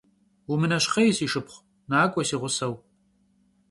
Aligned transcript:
Vumıneşxhêy, 0.45 1.09
di 1.17 1.25
şşıpxhu, 1.31 1.61
nak'ue 1.89 2.23
si 2.29 2.35
ğuseu. 2.41 2.73